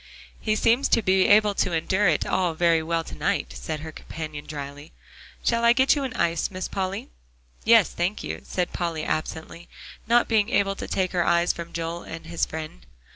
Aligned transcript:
"He 0.39 0.55
seems 0.55 0.87
to 0.87 1.03
be 1.03 1.27
able 1.27 1.53
to 1.53 1.73
endure 1.73 2.07
it 2.07 2.25
all 2.25 2.55
very 2.55 2.81
well 2.81 3.03
to 3.03 3.13
night," 3.13 3.51
said 3.55 3.81
her 3.81 3.91
companion 3.91 4.47
dryly. 4.47 4.93
"Shall 5.43 5.63
I 5.63 5.73
get 5.73 5.95
you 5.95 6.03
an 6.03 6.15
ice, 6.15 6.49
Miss 6.49 6.67
Polly?" 6.67 7.09
"Yes, 7.65 7.89
thank 7.91 8.23
you," 8.23 8.41
said 8.43 8.73
Polly 8.73 9.03
absently, 9.03 9.69
not 10.07 10.27
being 10.27 10.49
able 10.49 10.73
to 10.77 10.87
take 10.87 11.11
her 11.11 11.23
eyes 11.23 11.53
from 11.53 11.71
Joel 11.71 12.01
and 12.01 12.25
his 12.25 12.47
friend. 12.47 12.83